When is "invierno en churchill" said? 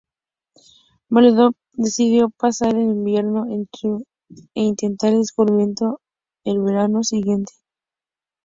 2.81-4.07